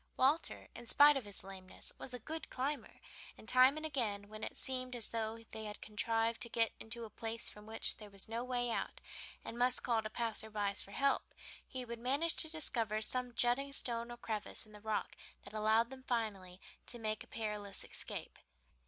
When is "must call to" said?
9.59-10.09